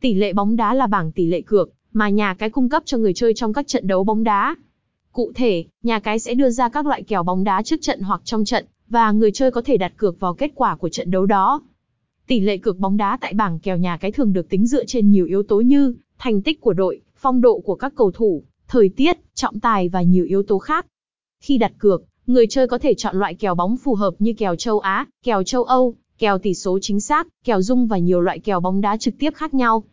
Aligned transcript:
Tỷ 0.00 0.14
lệ 0.14 0.32
bóng 0.32 0.56
đá 0.56 0.74
là 0.74 0.86
bảng 0.86 1.12
tỷ 1.12 1.26
lệ 1.26 1.40
cược 1.40 1.70
mà 1.92 2.08
nhà 2.08 2.34
cái 2.34 2.50
cung 2.50 2.68
cấp 2.68 2.82
cho 2.86 2.98
người 2.98 3.14
chơi 3.14 3.34
trong 3.34 3.52
các 3.52 3.66
trận 3.66 3.86
đấu 3.86 4.04
bóng 4.04 4.24
đá. 4.24 4.56
Cụ 5.12 5.32
thể, 5.34 5.64
nhà 5.82 5.98
cái 5.98 6.18
sẽ 6.18 6.34
đưa 6.34 6.50
ra 6.50 6.68
các 6.68 6.86
loại 6.86 7.02
kèo 7.02 7.22
bóng 7.22 7.44
đá 7.44 7.62
trước 7.62 7.76
trận 7.82 8.00
hoặc 8.00 8.20
trong 8.24 8.44
trận, 8.44 8.66
và 8.88 9.12
người 9.12 9.32
chơi 9.32 9.50
có 9.50 9.62
thể 9.62 9.76
đặt 9.76 9.92
cược 9.96 10.20
vào 10.20 10.34
kết 10.34 10.52
quả 10.54 10.76
của 10.76 10.88
trận 10.88 11.10
đấu 11.10 11.26
đó. 11.26 11.62
Tỷ 12.26 12.40
lệ 12.40 12.56
cược 12.56 12.78
bóng 12.78 12.96
đá 12.96 13.18
tại 13.20 13.32
bảng 13.34 13.58
kèo 13.58 13.76
nhà 13.76 13.96
cái 13.96 14.12
thường 14.12 14.32
được 14.32 14.48
tính 14.48 14.66
dựa 14.66 14.84
trên 14.84 15.10
nhiều 15.10 15.26
yếu 15.26 15.42
tố 15.42 15.60
như 15.60 15.94
thành 16.18 16.42
tích 16.42 16.60
của 16.60 16.72
đội, 16.72 17.00
phong 17.16 17.40
độ 17.40 17.58
của 17.58 17.74
các 17.74 17.92
cầu 17.96 18.10
thủ, 18.10 18.42
thời 18.68 18.88
tiết, 18.88 19.18
trọng 19.34 19.60
tài 19.60 19.88
và 19.88 20.02
nhiều 20.02 20.24
yếu 20.24 20.42
tố 20.42 20.58
khác. 20.58 20.86
Khi 21.40 21.58
đặt 21.58 21.72
cược, 21.78 22.02
người 22.26 22.46
chơi 22.46 22.66
có 22.66 22.78
thể 22.78 22.94
chọn 22.94 23.16
loại 23.18 23.34
kèo 23.34 23.54
bóng 23.54 23.76
phù 23.76 23.94
hợp 23.94 24.14
như 24.18 24.32
kèo 24.38 24.56
châu 24.56 24.78
Á, 24.78 25.06
kèo 25.22 25.42
châu 25.42 25.64
Âu, 25.64 25.94
kèo 26.18 26.38
tỷ 26.38 26.54
số 26.54 26.78
chính 26.82 27.00
xác, 27.00 27.28
kèo 27.44 27.62
dung 27.62 27.86
và 27.86 27.98
nhiều 27.98 28.20
loại 28.20 28.38
kèo 28.38 28.60
bóng 28.60 28.80
đá 28.80 28.96
trực 28.96 29.14
tiếp 29.18 29.30
khác 29.34 29.54
nhau. 29.54 29.84